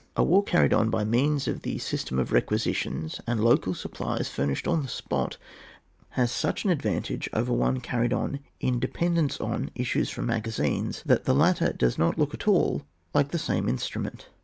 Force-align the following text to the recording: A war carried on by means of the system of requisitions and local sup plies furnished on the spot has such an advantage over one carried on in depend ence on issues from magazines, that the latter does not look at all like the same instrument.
A 0.17 0.23
war 0.23 0.43
carried 0.43 0.73
on 0.73 0.89
by 0.89 1.03
means 1.03 1.47
of 1.47 1.61
the 1.61 1.77
system 1.77 2.17
of 2.17 2.31
requisitions 2.31 3.21
and 3.27 3.39
local 3.39 3.75
sup 3.75 3.91
plies 3.93 4.27
furnished 4.29 4.67
on 4.67 4.81
the 4.81 4.87
spot 4.87 5.37
has 6.17 6.31
such 6.31 6.63
an 6.63 6.71
advantage 6.71 7.29
over 7.33 7.53
one 7.53 7.79
carried 7.81 8.11
on 8.11 8.39
in 8.59 8.79
depend 8.79 9.19
ence 9.19 9.39
on 9.39 9.69
issues 9.75 10.09
from 10.09 10.25
magazines, 10.25 11.03
that 11.05 11.25
the 11.25 11.35
latter 11.35 11.71
does 11.73 11.99
not 11.99 12.17
look 12.17 12.33
at 12.33 12.47
all 12.47 12.81
like 13.13 13.29
the 13.29 13.37
same 13.37 13.69
instrument. 13.69 14.27